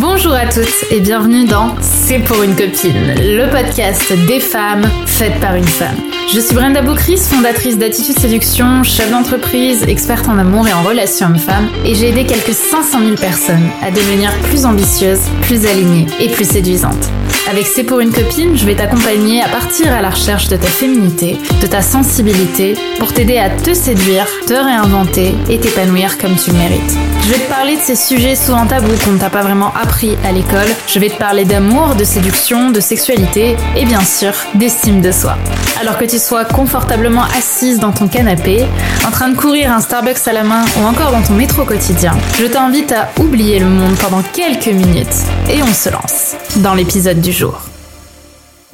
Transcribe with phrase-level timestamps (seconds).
[0.00, 5.40] Bonjour à toutes et bienvenue dans C'est pour une copine, le podcast des femmes faites
[5.40, 6.13] par une femme.
[6.32, 11.26] Je suis Brenda Boucris, fondatrice d'Attitude Séduction, chef d'entreprise, experte en amour et en relations
[11.26, 16.28] hommes-femmes, et j'ai aidé quelques 500 000 personnes à devenir plus ambitieuses, plus alignées et
[16.28, 17.10] plus séduisantes.
[17.50, 20.66] Avec C'est pour une copine, je vais t'accompagner à partir à la recherche de ta
[20.66, 26.50] féminité, de ta sensibilité, pour t'aider à te séduire, te réinventer et t'épanouir comme tu
[26.50, 26.96] le mérites.
[27.22, 30.16] Je vais te parler de ces sujets souvent tabous qu'on ne t'a pas vraiment appris
[30.24, 30.68] à l'école.
[30.88, 35.36] Je vais te parler d'amour, de séduction, de sexualité et bien sûr d'estime de soi.
[35.80, 38.64] Alors que sois confortablement assise dans ton canapé,
[39.06, 42.12] en train de courir un Starbucks à la main ou encore dans ton métro quotidien,
[42.38, 45.16] je t'invite à oublier le monde pendant quelques minutes
[45.50, 47.73] et on se lance dans l'épisode du jour.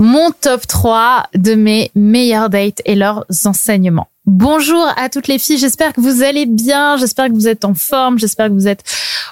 [0.01, 4.09] Mon top 3 de mes meilleures dates et leurs enseignements.
[4.25, 7.75] Bonjour à toutes les filles, j'espère que vous allez bien, j'espère que vous êtes en
[7.75, 8.83] forme, j'espère que vous êtes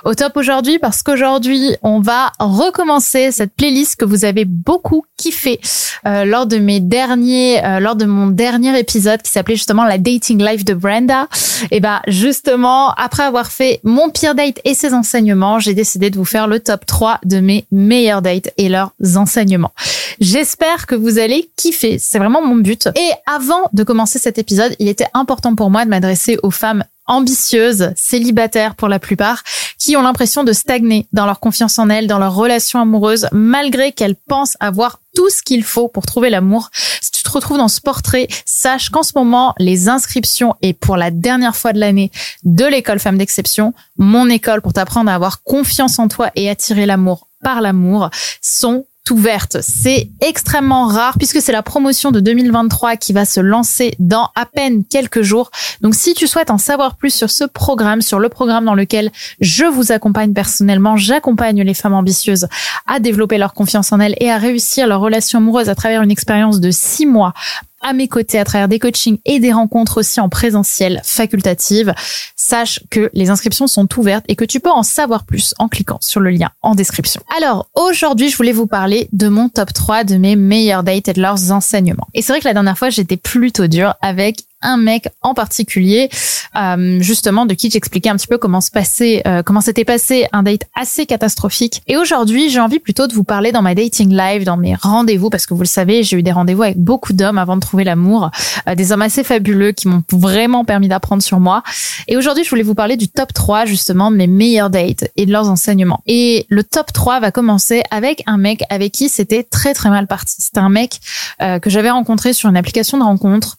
[0.04, 5.58] au top aujourd'hui parce qu'aujourd'hui on va recommencer cette playlist que vous avez beaucoup kiffé
[6.06, 9.96] euh, lors de mes derniers, euh, lors de mon dernier épisode qui s'appelait justement la
[9.96, 11.28] dating life de Brenda.
[11.70, 16.16] Et ben justement après avoir fait mon pire date et ses enseignements, j'ai décidé de
[16.16, 19.72] vous faire le top 3 de mes meilleurs dates et leurs enseignements.
[20.20, 22.88] J'espère que vous allez kiffer, c'est vraiment mon but.
[22.96, 26.82] Et avant de commencer cet épisode, il était important pour moi de m'adresser aux femmes
[27.06, 29.42] ambitieuses, célibataires pour la plupart,
[29.78, 33.92] qui ont l'impression de stagner dans leur confiance en elles, dans leur relation amoureuse, malgré
[33.92, 36.70] qu'elles pensent avoir tout ce qu'il faut pour trouver l'amour.
[37.00, 40.96] Si tu te retrouves dans ce portrait, sache qu'en ce moment, les inscriptions et pour
[40.96, 42.10] la dernière fois de l'année
[42.42, 46.86] de l'école Femmes d'Exception, mon école pour t'apprendre à avoir confiance en toi et attirer
[46.86, 48.10] l'amour par l'amour,
[48.42, 49.58] sont ouverte.
[49.60, 54.46] C'est extrêmement rare puisque c'est la promotion de 2023 qui va se lancer dans à
[54.46, 55.50] peine quelques jours.
[55.80, 59.10] Donc si tu souhaites en savoir plus sur ce programme, sur le programme dans lequel
[59.40, 62.48] je vous accompagne personnellement, j'accompagne les femmes ambitieuses
[62.86, 66.10] à développer leur confiance en elles et à réussir leur relation amoureuse à travers une
[66.10, 67.34] expérience de six mois
[67.80, 71.94] à mes côtés à travers des coachings et des rencontres aussi en présentiel facultative.
[72.36, 75.98] Sache que les inscriptions sont ouvertes et que tu peux en savoir plus en cliquant
[76.00, 77.22] sur le lien en description.
[77.36, 81.12] Alors aujourd'hui, je voulais vous parler de mon top 3 de mes meilleurs dates et
[81.12, 82.08] de leurs enseignements.
[82.14, 86.08] Et c'est vrai que la dernière fois, j'étais plutôt dure avec un mec en particulier,
[86.56, 90.26] euh, justement de qui j'expliquais un petit peu comment se passait, euh, comment s'était passé
[90.32, 91.82] un date assez catastrophique.
[91.86, 95.30] Et aujourd'hui, j'ai envie plutôt de vous parler dans ma dating live, dans mes rendez-vous,
[95.30, 97.84] parce que vous le savez, j'ai eu des rendez-vous avec beaucoup d'hommes avant de trouver
[97.84, 98.30] l'amour,
[98.68, 101.62] euh, des hommes assez fabuleux qui m'ont vraiment permis d'apprendre sur moi.
[102.08, 105.26] Et aujourd'hui, je voulais vous parler du top 3 justement de mes meilleurs dates et
[105.26, 106.02] de leurs enseignements.
[106.06, 110.06] Et le top 3 va commencer avec un mec avec qui c'était très très mal
[110.06, 110.36] parti.
[110.38, 111.00] C'était un mec
[111.38, 113.56] que j'avais rencontré sur une application de rencontre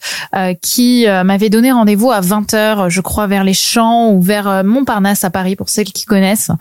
[0.61, 4.63] qui euh, m'avait donné rendez-vous à 20h, je crois, vers les Champs ou vers euh,
[4.63, 6.51] Montparnasse à Paris, pour celles qui connaissent.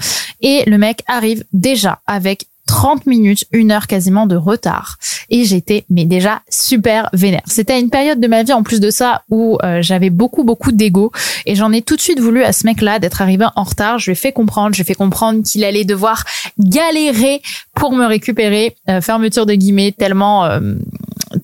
[0.40, 4.98] Et le mec arrive déjà avec 30 minutes, une heure quasiment de retard.
[5.30, 7.42] Et j'étais mais déjà super vénère.
[7.46, 10.72] C'était une période de ma vie en plus de ça où euh, j'avais beaucoup beaucoup
[10.72, 11.10] d'ego
[11.46, 13.98] et j'en ai tout de suite voulu à ce mec-là d'être arrivé en retard.
[13.98, 16.24] Je lui ai fait comprendre, je lui ai fait comprendre qu'il allait devoir
[16.58, 17.40] galérer
[17.74, 18.76] pour me récupérer.
[19.00, 20.48] fermeture de guillemets tellement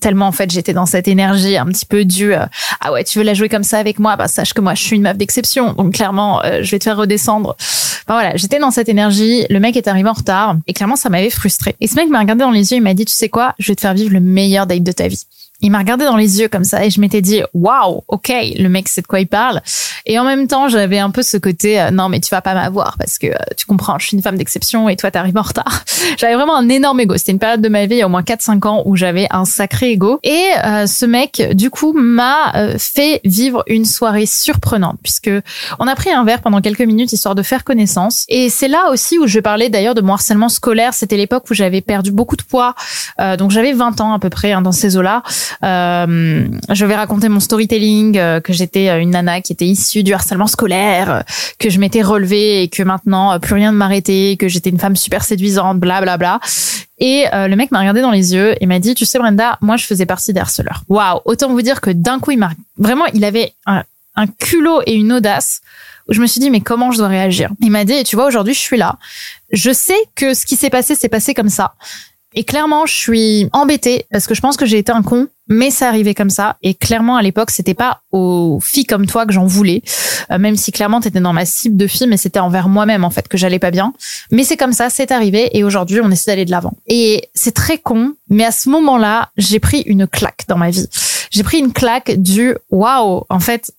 [0.05, 2.45] tellement en fait j'étais dans cette énergie un petit peu du euh,
[2.79, 4.15] ah ouais tu veux la jouer comme ça avec moi?
[4.15, 5.73] Bah sache que moi je suis une meuf d'exception.
[5.73, 7.55] Donc clairement euh, je vais te faire redescendre.
[7.57, 9.47] Enfin voilà j'étais dans cette énergie.
[9.49, 10.57] Le mec est arrivé en retard.
[10.67, 12.77] Et clairement ça m'avait frustré et ce mec m'a regardé dans les yeux.
[12.77, 13.55] Il m'a dit tu sais quoi?
[13.57, 15.25] Je vais te faire vivre le meilleur date de ta vie
[15.61, 18.67] il m'a regardé dans les yeux comme ça et je m'étais dit waouh ok le
[18.67, 19.61] mec sait de quoi il parle.
[20.05, 22.53] Et en même temps j'avais un peu ce côté euh, non mais tu vas pas
[22.53, 25.43] m'avoir parce que euh, tu comprends je suis une femme d'exception et toi t'arrives en
[25.43, 25.83] retard.
[26.17, 27.17] J'avais vraiment un énorme ego.
[27.17, 29.27] C'était une période de ma vie il y a au moins 4-5 ans où j'avais
[29.31, 30.19] un sacré ego.
[30.23, 35.31] Et euh, ce mec du coup m'a fait vivre une soirée surprenante puisque
[35.79, 38.25] on a pris un verre pendant quelques minutes histoire de faire connaissance.
[38.27, 40.93] Et c'est là aussi où je parlais d'ailleurs de mon harcèlement scolaire.
[40.93, 42.75] C'était l'époque où j'avais perdu beaucoup de poids.
[43.37, 45.23] Donc j'avais 20 ans à peu près hein, dans ces eaux là
[45.63, 50.03] euh, je vais raconter mon storytelling, euh, que j'étais euh, une nana qui était issue
[50.03, 51.23] du harcèlement scolaire,
[51.59, 54.95] que je m'étais relevée et que maintenant plus rien ne m'arrêtait, que j'étais une femme
[54.95, 56.39] super séduisante, bla bla bla.
[56.97, 59.75] Et le mec m'a regardé dans les yeux et m'a dit, tu sais Brenda, moi
[59.75, 60.83] je faisais partie des harceleurs.
[60.87, 63.83] Waouh, autant vous dire que d'un coup il m'a vraiment, il avait un,
[64.15, 65.61] un culot et une audace
[66.07, 67.49] où je me suis dit mais comment je dois réagir?
[67.59, 68.97] Il m'a dit, tu vois aujourd'hui je suis là,
[69.51, 71.73] je sais que ce qui s'est passé s'est passé comme ça.
[72.35, 75.71] Et clairement, je suis embêtée parce que je pense que j'ai été un con, mais
[75.71, 76.57] ça arrivait comme ça.
[76.63, 79.81] Et clairement, à l'époque, c'était pas aux filles comme toi que j'en voulais,
[80.31, 83.09] euh, même si clairement t'étais dans ma cible de filles, mais c'était envers moi-même en
[83.09, 83.93] fait que j'allais pas bien.
[84.31, 86.73] Mais c'est comme ça, c'est arrivé, et aujourd'hui, on essaie d'aller de l'avant.
[86.87, 90.87] Et c'est très con, mais à ce moment-là, j'ai pris une claque dans ma vie.
[91.31, 93.23] J'ai pris une claque du waouh.
[93.29, 93.71] En fait,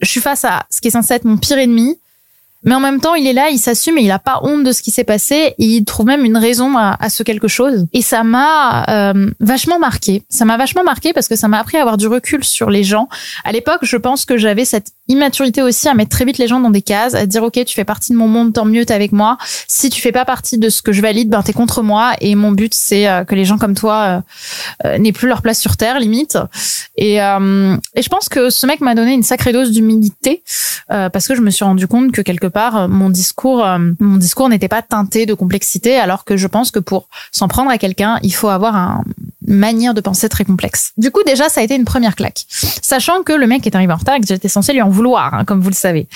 [0.00, 1.98] je suis face à ce qui est censé être mon pire ennemi,
[2.64, 4.72] Mais en même temps, il est là, il s'assume et il a pas honte de
[4.72, 5.54] ce qui s'est passé.
[5.58, 7.86] il trouve même une raison à, ce quelque chose.
[7.92, 10.22] Et ça m'a euh, vachement marqué.
[10.28, 12.84] Ça m'a vachement marqué parce que ça m'a appris à avoir du recul sur les
[12.84, 13.08] gens.
[13.44, 16.60] À l'époque, je pense que j'avais cette immaturité aussi à mettre très vite les gens
[16.60, 18.94] dans des cases, à dire ok, tu fais partie de mon monde, tant mieux, t'es
[18.94, 19.36] avec moi.
[19.68, 22.12] Si tu fais pas partie de ce que je valide, ben t'es contre moi.
[22.20, 24.22] Et mon but, c'est euh, que les gens comme toi
[24.84, 26.38] euh, n'aient plus leur place sur terre, limite.
[26.96, 30.42] Et, et je pense que ce mec m'a donné une sacrée dose d'humilité
[30.88, 33.66] parce que je me suis rendu compte que quelque part, mon discours,
[33.98, 37.70] mon discours n'était pas teinté de complexité, alors que je pense que pour s'en prendre
[37.70, 39.02] à quelqu'un, il faut avoir une
[39.46, 40.92] manière de penser très complexe.
[40.96, 42.44] Du coup, déjà, ça a été une première claque.
[42.48, 45.34] Sachant que le mec est arrivé en retard et que j'étais censé lui en vouloir,
[45.34, 46.08] hein, comme vous le savez.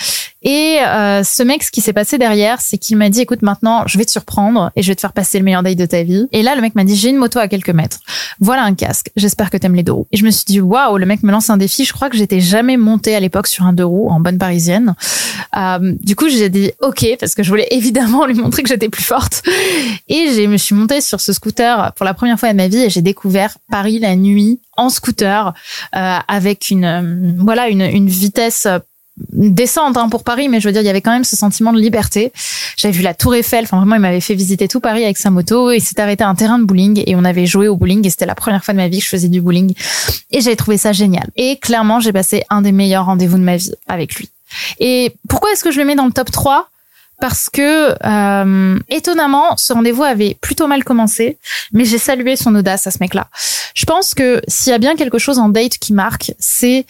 [0.49, 3.83] Et euh, ce mec, ce qui s'est passé derrière, c'est qu'il m'a dit, écoute, maintenant,
[3.85, 6.03] je vais te surprendre et je vais te faire passer le meilleur day de ta
[6.03, 6.27] vie.
[6.33, 7.99] Et là, le mec m'a dit, j'ai une moto à quelques mètres.
[8.41, 9.11] Voilà un casque.
[9.15, 10.07] J'espère que t'aimes les deux roues.
[10.11, 11.85] Et je me suis dit, waouh, le mec me lance un défi.
[11.85, 14.95] Je crois que j'étais jamais montée à l'époque sur un deux roues en bonne parisienne.
[15.55, 18.89] Euh, du coup, j'ai dit, ok, parce que je voulais évidemment lui montrer que j'étais
[18.89, 19.43] plus forte.
[20.09, 22.85] Et je me suis montée sur ce scooter pour la première fois de ma vie
[22.85, 25.53] et j'ai découvert Paris la nuit en scooter
[25.95, 28.67] euh, avec une euh, voilà une, une vitesse
[29.33, 31.73] descente hein, pour Paris, mais je veux dire, il y avait quand même ce sentiment
[31.73, 32.33] de liberté.
[32.77, 35.31] J'avais vu la Tour Eiffel, enfin vraiment, il m'avait fait visiter tout Paris avec sa
[35.31, 35.71] moto.
[35.73, 38.11] Il s'est arrêté à un terrain de bowling et on avait joué au bowling et
[38.11, 39.75] c'était la première fois de ma vie que je faisais du bowling
[40.31, 41.29] et j'avais trouvé ça génial.
[41.37, 44.29] Et clairement, j'ai passé un des meilleurs rendez-vous de ma vie avec lui.
[44.79, 46.69] Et pourquoi est-ce que je le mets dans le top 3
[47.21, 51.39] parce que euh, étonnamment, ce rendez-vous avait plutôt mal commencé,
[51.73, 53.27] mais j'ai salué son audace à ce mec-là.
[53.75, 56.87] Je pense que s'il y a bien quelque chose en date qui marque, c'est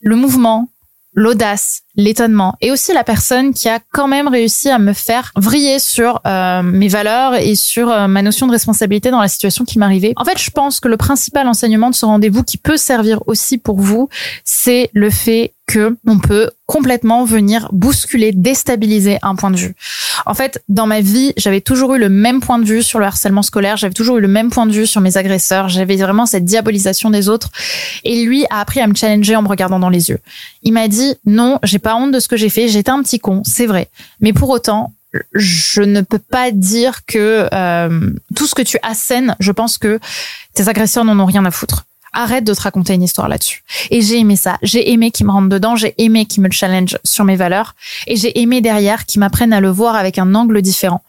[0.00, 0.68] le mouvement,
[1.12, 5.78] l'audace, l'étonnement et aussi la personne qui a quand même réussi à me faire vriller
[5.78, 9.78] sur euh, mes valeurs et sur euh, ma notion de responsabilité dans la situation qui
[9.78, 10.12] m'arrivait.
[10.16, 13.58] En fait, je pense que le principal enseignement de ce rendez-vous qui peut servir aussi
[13.58, 14.08] pour vous,
[14.44, 19.76] c'est le fait que on peut complètement venir bousculer, déstabiliser un point de vue.
[20.26, 23.04] En fait, dans ma vie, j'avais toujours eu le même point de vue sur le
[23.06, 26.26] harcèlement scolaire, j'avais toujours eu le même point de vue sur mes agresseurs, j'avais vraiment
[26.26, 27.50] cette diabolisation des autres
[28.02, 30.18] et lui a appris à me challenger en me regardant dans les yeux.
[30.64, 33.20] Il m'a dit "Non, j'ai pas honte de ce que j'ai fait, j'étais un petit
[33.20, 33.90] con, c'est vrai.
[34.20, 34.92] Mais pour autant,
[35.34, 40.00] je ne peux pas dire que euh, tout ce que tu assènes, je pense que
[40.54, 41.84] tes agresseurs n'en ont rien à foutre.
[42.12, 43.62] Arrête de te raconter une histoire là-dessus.
[43.90, 44.58] Et j'ai aimé ça.
[44.62, 45.76] J'ai aimé qu'il me rentre dedans.
[45.76, 47.74] J'ai aimé qu'il me challenge sur mes valeurs.
[48.06, 51.02] Et j'ai aimé derrière qu'il m'apprenne à le voir avec un angle différent.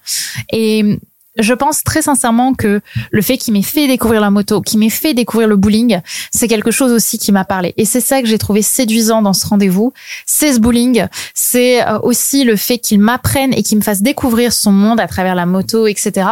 [0.52, 1.00] Et
[1.38, 4.90] je pense très sincèrement que le fait qu'il m'ait fait découvrir la moto, qu'il m'ait
[4.90, 6.02] fait découvrir le bowling,
[6.32, 7.74] c'est quelque chose aussi qui m'a parlé.
[7.78, 9.94] Et c'est ça que j'ai trouvé séduisant dans ce rendez-vous.
[10.26, 14.52] C'est ce bowling, c'est euh, aussi le fait qu'il m'apprenne et qu'il me fasse découvrir
[14.52, 16.28] son monde à travers la moto, etc.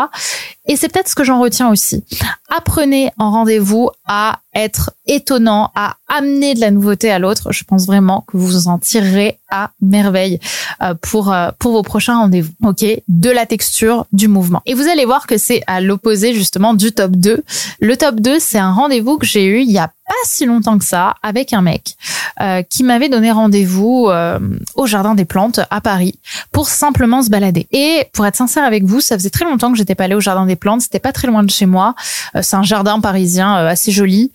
[0.70, 2.04] Et c'est peut-être ce que j'en retiens aussi.
[2.48, 7.52] Apprenez en rendez-vous à être étonnant, à amener de la nouveauté à l'autre.
[7.52, 10.40] Je pense vraiment que vous en tirerez à merveille
[10.84, 12.52] euh, pour euh, pour vos prochains rendez-vous.
[12.64, 14.62] OK, de la texture, du mouvement.
[14.68, 17.44] Et vous allez voir que c'est à l'opposé justement du top 2.
[17.80, 20.80] Le top 2, c'est un rendez-vous que j'ai eu il y a pas si longtemps
[20.80, 21.96] que ça avec un mec
[22.42, 24.40] euh, qui m'avait donné rendez-vous euh,
[24.74, 26.20] au Jardin des Plantes à Paris
[26.52, 27.68] pour simplement se balader.
[27.72, 30.20] Et pour être sincère avec vous, ça faisait très longtemps que j'étais pas allée au
[30.20, 30.82] Jardin des Plantes.
[30.82, 31.94] C'était pas très loin de chez moi.
[32.36, 34.32] Euh, c'est un jardin parisien assez joli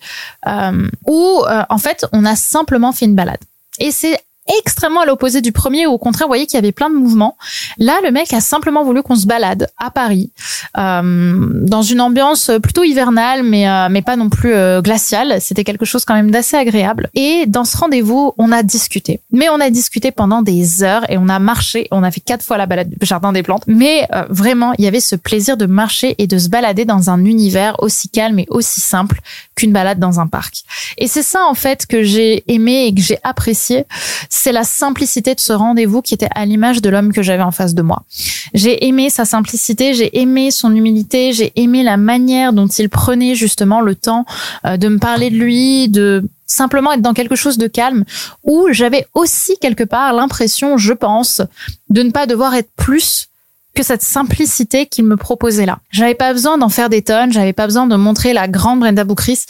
[1.05, 3.39] où en fait on a simplement fait une balade.
[3.79, 4.19] Et c'est
[4.59, 6.95] extrêmement à l'opposé du premier où au contraire vous voyez qu'il y avait plein de
[6.95, 7.37] mouvements.
[7.77, 10.31] Là le mec a simplement voulu qu'on se balade à Paris
[10.77, 15.41] euh, dans une ambiance plutôt hivernale mais euh, mais pas non plus euh, glaciale.
[15.41, 17.09] C'était quelque chose quand même d'assez agréable.
[17.15, 19.21] Et dans ce rendez-vous on a discuté.
[19.31, 21.87] Mais on a discuté pendant des heures et on a marché.
[21.91, 23.63] On a fait quatre fois la balade du jardin des plantes.
[23.67, 27.09] Mais euh, vraiment il y avait ce plaisir de marcher et de se balader dans
[27.09, 29.19] un univers aussi calme et aussi simple
[29.55, 30.63] qu'une balade dans un parc.
[30.99, 33.85] Et c'est ça en fait que j'ai aimé et que j'ai apprécié
[34.35, 37.51] c'est la simplicité de ce rendez-vous qui était à l'image de l'homme que j'avais en
[37.51, 38.03] face de moi.
[38.53, 43.35] J'ai aimé sa simplicité, j'ai aimé son humilité, j'ai aimé la manière dont il prenait
[43.35, 44.25] justement le temps
[44.65, 48.03] euh, de me parler de lui, de simplement être dans quelque chose de calme,
[48.43, 51.41] où j'avais aussi quelque part l'impression, je pense,
[51.89, 53.29] de ne pas devoir être plus
[53.73, 55.79] que cette simplicité qu'il me proposait là.
[55.91, 59.05] J'avais pas besoin d'en faire des tonnes, j'avais pas besoin de montrer la grande Brenda
[59.05, 59.45] Boucris.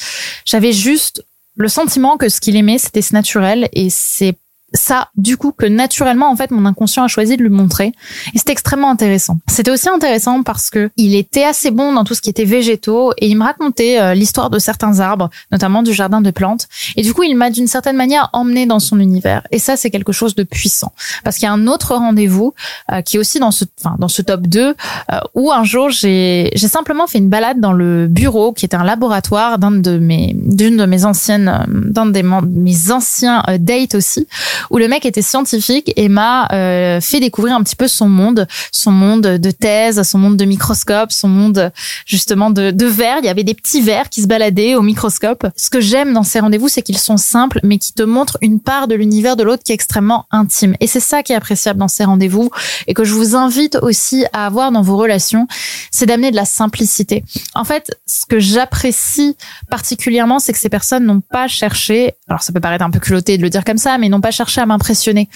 [0.46, 1.26] J'avais juste
[1.56, 4.36] le sentiment que ce qu'il aimait, c'était ce naturel et c'est
[4.76, 7.94] ça, du coup, que naturellement, en fait, mon inconscient a choisi de lui montrer.
[8.34, 9.38] Et c'était extrêmement intéressant.
[9.48, 13.14] C'était aussi intéressant parce que il était assez bon dans tout ce qui était végétaux
[13.18, 16.68] et il me racontait euh, l'histoire de certains arbres, notamment du jardin de plantes.
[16.96, 19.44] Et du coup, il m'a d'une certaine manière emmené dans son univers.
[19.52, 20.92] Et ça, c'est quelque chose de puissant.
[21.24, 22.54] Parce qu'il y a un autre rendez-vous
[22.92, 25.90] euh, qui est aussi dans ce, enfin, dans ce top 2 euh, où un jour,
[25.90, 30.36] j'ai, simplement fait une balade dans le bureau qui était un laboratoire d'un de mes,
[30.36, 34.28] d'une de mes anciennes, d'un de mes anciens dates aussi
[34.70, 38.48] où le mec était scientifique et m'a euh, fait découvrir un petit peu son monde,
[38.72, 41.72] son monde de thèse, son monde de microscope, son monde
[42.06, 43.18] justement de, de verres.
[43.20, 45.48] Il y avait des petits verres qui se baladaient au microscope.
[45.56, 48.60] Ce que j'aime dans ces rendez-vous, c'est qu'ils sont simples, mais qui te montrent une
[48.60, 50.76] part de l'univers de l'autre qui est extrêmement intime.
[50.80, 52.50] Et c'est ça qui est appréciable dans ces rendez-vous
[52.88, 55.48] et que je vous invite aussi à avoir dans vos relations,
[55.92, 57.24] c'est d'amener de la simplicité.
[57.54, 59.36] En fait, ce que j'apprécie
[59.70, 63.38] particulièrement, c'est que ces personnes n'ont pas cherché, alors ça peut paraître un peu culotté
[63.38, 65.30] de le dire comme ça, mais n'ont pas cherché à m'impressionner.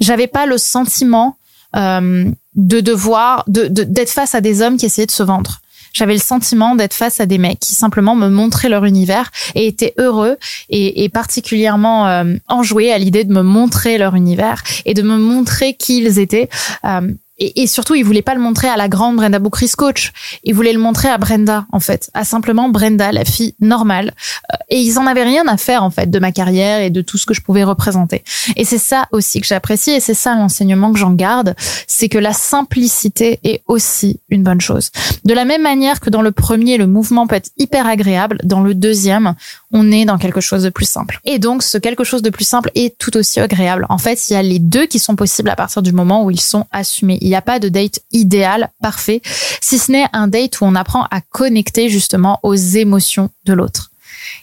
[0.00, 1.36] J'avais pas le sentiment
[1.76, 5.60] euh, de devoir, de d'être face à des hommes qui essayaient de se vendre.
[5.92, 9.66] J'avais le sentiment d'être face à des mecs qui simplement me montraient leur univers et
[9.66, 10.38] étaient heureux
[10.70, 15.74] et, particulièrement euh, enjoués à l'idée de me montrer leur univers et de me montrer
[15.74, 16.48] qui ils étaient.
[16.84, 17.12] Euh,
[17.42, 20.12] et, et, surtout, il voulait pas le montrer à la grande Brenda Boukris coach.
[20.44, 24.14] Il voulait le montrer à Brenda, en fait, à simplement Brenda, la fille normale.
[24.52, 27.02] Euh, et ils en avaient rien à faire, en fait, de ma carrière et de
[27.02, 28.22] tout ce que je pouvais représenter.
[28.54, 31.56] Et c'est ça aussi que j'apprécie et c'est ça l'enseignement que j'en garde,
[31.88, 34.90] c'est que la simplicité est aussi une bonne chose.
[35.24, 38.60] De la même manière que dans le premier, le mouvement peut être hyper agréable, dans
[38.60, 39.34] le deuxième,
[39.72, 41.18] on est dans quelque chose de plus simple.
[41.24, 43.86] Et donc, ce quelque chose de plus simple est tout aussi agréable.
[43.88, 46.30] En fait, il y a les deux qui sont possibles à partir du moment où
[46.30, 47.18] ils sont assumés.
[47.32, 49.22] N'y a pas de date idéal, parfait,
[49.60, 53.91] si ce n'est un date où on apprend à connecter justement aux émotions de l'autre.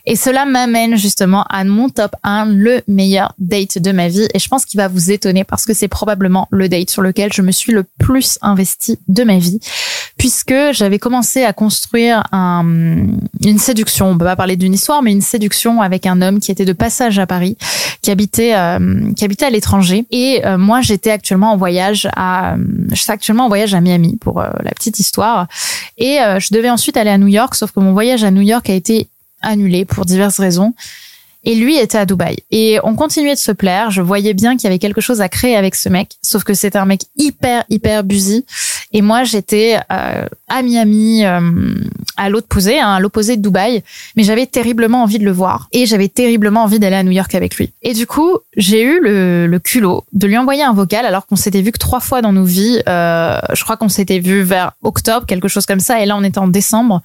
[0.05, 4.27] Et cela m'amène justement à mon top 1, le meilleur date de ma vie.
[4.33, 7.31] Et je pense qu'il va vous étonner parce que c'est probablement le date sur lequel
[7.33, 9.59] je me suis le plus investi de ma vie.
[10.17, 12.65] Puisque j'avais commencé à construire un,
[13.43, 16.51] une séduction, on peut pas parler d'une histoire, mais une séduction avec un homme qui
[16.51, 17.57] était de passage à Paris,
[18.01, 20.05] qui habitait, euh, qui habitait à l'étranger.
[20.12, 22.55] Et euh, moi, j'étais actuellement en voyage à,
[22.89, 25.48] je suis actuellement en voyage à Miami pour euh, la petite histoire.
[25.98, 28.69] Et je devais ensuite aller à New York, sauf que mon voyage à New York
[28.69, 29.09] a été
[29.41, 30.74] annulé pour diverses raisons.
[31.46, 32.38] Et lui était à Dubaï.
[32.51, 33.91] Et on continuait de se plaire.
[33.91, 36.17] Je voyais bien qu'il y avait quelque chose à créer avec ce mec.
[36.22, 38.46] Sauf que c'était un mec hyper, hyper busy.
[38.91, 41.39] Et moi, j'étais euh, à Miami, euh,
[42.19, 43.81] à l'opposé, hein, à l'opposé de Dubaï.
[44.15, 45.69] Mais j'avais terriblement envie de le voir.
[45.71, 47.71] Et j'avais terriblement envie d'aller à New York avec lui.
[47.81, 51.35] Et du coup, j'ai eu le, le, culot de lui envoyer un vocal alors qu'on
[51.35, 52.81] s'était vu que trois fois dans nos vies.
[52.88, 56.01] Euh, je crois qu'on s'était vu vers octobre, quelque chose comme ça.
[56.01, 57.01] Et là, on était en décembre.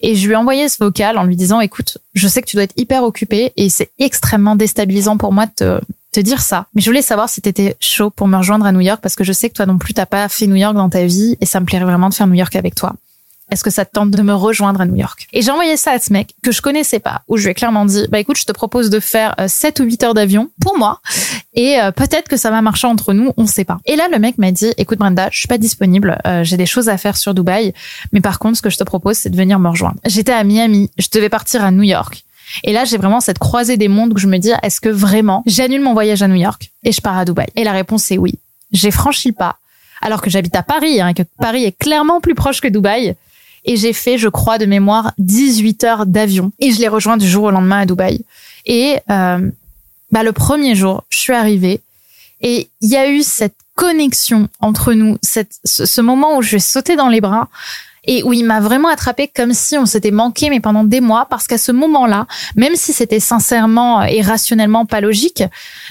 [0.00, 2.56] Et je lui ai envoyé ce vocal en lui disant, écoute, je sais que tu
[2.56, 5.80] dois être hyper occupé et c'est extrêmement déstabilisant pour moi de te,
[6.12, 6.66] te dire ça.
[6.74, 9.24] Mais je voulais savoir si t'étais chaud pour me rejoindre à New York parce que
[9.24, 11.46] je sais que toi non plus t'as pas fait New York dans ta vie et
[11.46, 12.94] ça me plairait vraiment de faire New York avec toi.
[13.50, 15.28] Est-ce que ça te tente de me rejoindre à New York?
[15.32, 17.54] Et j'ai envoyé ça à ce mec que je connaissais pas, où je lui ai
[17.54, 20.50] clairement dit, bah écoute, je te propose de faire 7 euh, ou 8 heures d'avion
[20.60, 21.00] pour moi,
[21.54, 23.78] et euh, peut-être que ça va marcher entre nous, on sait pas.
[23.86, 26.66] Et là, le mec m'a dit, écoute Brenda, je suis pas disponible, euh, j'ai des
[26.66, 27.72] choses à faire sur Dubaï,
[28.12, 29.96] mais par contre, ce que je te propose, c'est de venir me rejoindre.
[30.04, 32.24] J'étais à Miami, je devais partir à New York.
[32.64, 35.42] Et là, j'ai vraiment cette croisée des mondes où je me dis, est-ce que vraiment
[35.46, 37.46] j'annule mon voyage à New York et je pars à Dubaï?
[37.56, 38.38] Et la réponse est oui.
[38.72, 39.56] J'ai franchi le pas,
[40.00, 43.14] alors que j'habite à Paris, hein, que Paris est clairement plus proche que Dubaï.
[43.64, 46.52] Et j'ai fait, je crois, de mémoire, 18 heures d'avion.
[46.58, 48.20] Et je l'ai rejoint du jour au lendemain à Dubaï.
[48.66, 49.50] Et euh,
[50.10, 51.80] bah, le premier jour, je suis arrivée
[52.40, 56.52] et il y a eu cette connexion entre nous, cette, ce, ce moment où je
[56.52, 57.48] vais sauter dans les bras
[58.06, 61.26] et où il m'a vraiment attrapé comme si on s'était manqué mais pendant des mois
[61.28, 62.26] parce qu'à ce moment-là,
[62.56, 65.42] même si c'était sincèrement et rationnellement pas logique,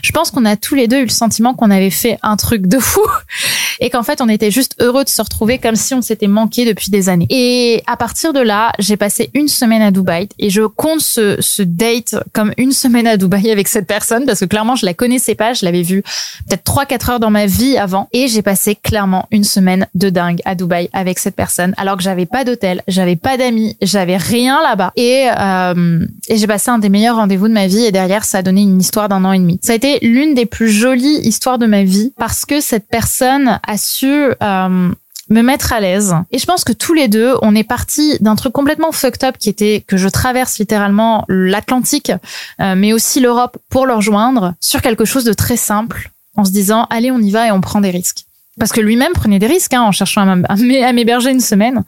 [0.01, 2.67] je pense qu'on a tous les deux eu le sentiment qu'on avait fait un truc
[2.67, 3.01] de fou
[3.79, 6.65] et qu'en fait on était juste heureux de se retrouver comme si on s'était manqué
[6.65, 7.27] depuis des années.
[7.29, 11.37] Et à partir de là, j'ai passé une semaine à Dubaï et je compte ce,
[11.39, 14.93] ce date comme une semaine à Dubaï avec cette personne parce que clairement je la
[14.93, 16.03] connaissais pas, je l'avais vue
[16.47, 20.39] peut-être 3-4 heures dans ma vie avant et j'ai passé clairement une semaine de dingue
[20.45, 24.91] à Dubaï avec cette personne alors j'avais pas d'hôtel, j'avais pas d'amis, j'avais rien là-bas.
[24.95, 28.39] Et, euh, et j'ai passé un des meilleurs rendez-vous de ma vie et derrière ça
[28.39, 29.59] a donné une histoire d'un an et demi.
[29.61, 33.59] Ça a été l'une des plus jolies histoires de ma vie parce que cette personne
[33.65, 34.89] a su euh,
[35.29, 36.15] me mettre à l'aise.
[36.31, 39.37] Et je pense que tous les deux, on est parti d'un truc complètement fucked up
[39.37, 42.11] qui était que je traverse littéralement l'Atlantique,
[42.59, 46.51] euh, mais aussi l'Europe pour le rejoindre sur quelque chose de très simple en se
[46.51, 48.25] disant allez on y va et on prend des risques
[48.59, 51.83] parce que lui-même prenait des risques hein, en cherchant à m'héberger une semaine.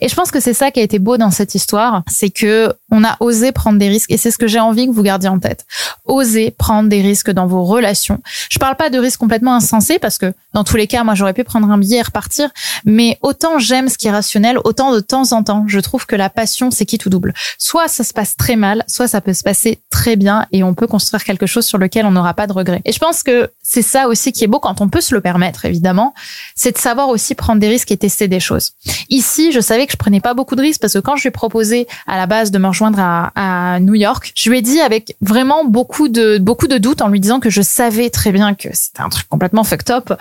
[0.00, 2.72] Et je pense que c'est ça qui a été beau dans cette histoire, c'est que
[2.90, 5.28] on a osé prendre des risques et c'est ce que j'ai envie que vous gardiez
[5.28, 5.66] en tête.
[6.06, 8.20] Osez prendre des risques dans vos relations.
[8.50, 11.32] Je parle pas de risques complètement insensés parce que dans tous les cas, moi j'aurais
[11.32, 12.50] pu prendre un billet et repartir,
[12.84, 16.16] mais autant j'aime ce qui est rationnel, autant de temps en temps, je trouve que
[16.16, 17.34] la passion c'est qui tout double.
[17.58, 20.74] Soit ça se passe très mal, soit ça peut se passer très bien et on
[20.74, 22.82] peut construire quelque chose sur lequel on n'aura pas de regrets.
[22.84, 25.20] Et je pense que c'est ça aussi qui est beau quand on peut se le
[25.20, 26.11] permettre évidemment
[26.54, 28.72] c'est de savoir aussi prendre des risques et tester des choses.
[29.08, 31.28] Ici, je savais que je prenais pas beaucoup de risques parce que quand je lui
[31.28, 34.32] ai proposé à la base de me rejoindre à, New York.
[34.34, 37.50] Je lui ai dit avec vraiment beaucoup de beaucoup de doutes en lui disant que
[37.50, 40.12] je savais très bien que c'était un truc complètement fucked up,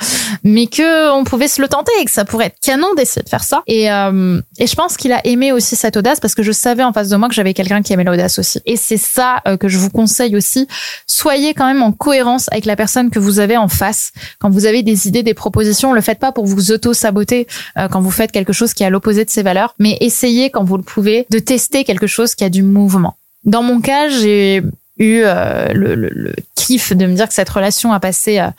[0.44, 3.30] mais que on pouvait se le tenter et que ça pourrait être canon d'essayer de
[3.30, 3.64] faire ça.
[3.68, 6.84] Et euh, et je pense qu'il a aimé aussi cette audace parce que je savais
[6.84, 8.60] en face de moi que j'avais quelqu'un qui aimait l'audace aussi.
[8.66, 10.68] Et c'est ça euh, que je vous conseille aussi.
[11.08, 14.66] Soyez quand même en cohérence avec la personne que vous avez en face quand vous
[14.66, 15.81] avez des idées, des propositions.
[15.94, 17.48] Le faites pas pour vous auto saboter
[17.78, 20.50] euh, quand vous faites quelque chose qui est à l'opposé de ses valeurs, mais essayez
[20.50, 23.18] quand vous le pouvez de tester quelque chose qui a du mouvement.
[23.44, 24.62] Dans mon cas, j'ai
[25.02, 28.50] eu euh, le, le, le, kiff de me dire que cette relation a passé euh,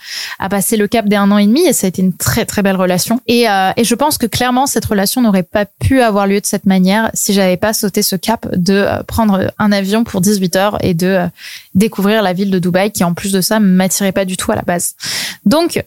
[0.41, 2.45] a passé le cap des un an et demi et ça a été une très
[2.45, 3.21] très belle relation.
[3.29, 6.47] Et, euh, et je pense que clairement cette relation n'aurait pas pu avoir lieu de
[6.47, 10.79] cette manière si j'avais pas sauté ce cap de prendre un avion pour 18 heures
[10.85, 11.21] et de
[11.77, 14.57] découvrir la ville de Dubaï qui en plus de ça m'attirait pas du tout à
[14.57, 14.95] la base.
[15.47, 15.85] Donc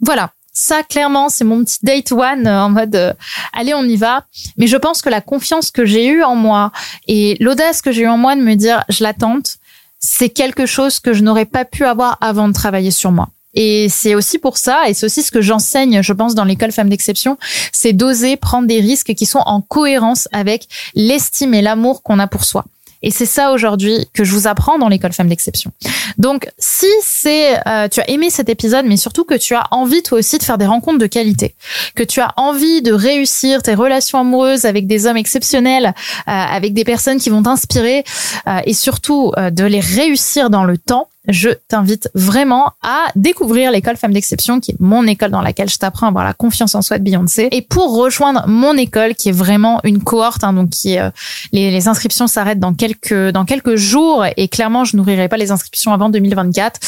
[0.00, 3.12] voilà ça, clairement, c'est mon petit date one euh, en mode euh,
[3.54, 4.26] allez, on y va.
[4.58, 6.72] Mais je pense que la confiance que j'ai eue en moi
[7.08, 9.56] et l'audace que j'ai eue en moi de me dire je la tente,
[9.98, 13.28] c'est quelque chose que je n'aurais pas pu avoir avant de travailler sur moi.
[13.54, 16.72] Et c'est aussi pour ça, et c'est aussi ce que j'enseigne, je pense, dans l'école
[16.72, 17.36] Femmes d'exception,
[17.70, 22.26] c'est d'oser prendre des risques qui sont en cohérence avec l'estime et l'amour qu'on a
[22.26, 22.64] pour soi.
[23.02, 25.72] Et c'est ça aujourd'hui que je vous apprends dans l'école Femmes d'exception.
[26.18, 30.02] Donc, si c'est, euh, tu as aimé cet épisode, mais surtout que tu as envie
[30.02, 31.54] toi aussi de faire des rencontres de qualité,
[31.94, 35.92] que tu as envie de réussir tes relations amoureuses avec des hommes exceptionnels, euh,
[36.26, 38.04] avec des personnes qui vont t'inspirer,
[38.48, 43.96] euh, et surtout de les réussir dans le temps, je t'invite vraiment à découvrir l'école
[43.96, 46.82] Femmes d'Exception, qui est mon école dans laquelle je t'apprends à avoir la confiance en
[46.82, 47.48] soi de Beyoncé.
[47.52, 51.10] Et pour rejoindre mon école, qui est vraiment une cohorte, hein, donc qui euh,
[51.52, 55.92] les, inscriptions s'arrêtent dans quelques dans quelques jours, et clairement, je n'ouvrirai pas les inscriptions
[55.92, 56.80] avant 2024.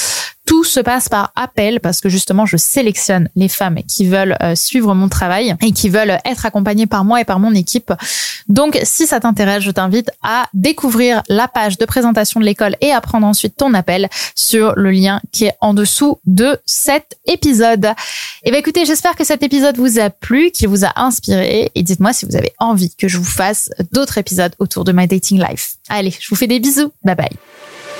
[0.47, 4.55] Tout se passe par appel parce que justement, je sélectionne les femmes qui veulent euh,
[4.55, 7.93] suivre mon travail et qui veulent être accompagnées par moi et par mon équipe.
[8.49, 12.93] Donc, si ça t'intéresse, je t'invite à découvrir la page de présentation de l'école et
[12.93, 17.87] à prendre ensuite ton appel sur le lien qui est en dessous de cet épisode.
[17.87, 21.71] Et eh ben, écoutez, j'espère que cet épisode vous a plu, qu'il vous a inspiré
[21.75, 25.07] et dites-moi si vous avez envie que je vous fasse d'autres épisodes autour de My
[25.07, 25.77] Dating Life.
[25.89, 26.93] Allez, je vous fais des bisous.
[27.03, 27.54] Bye bye.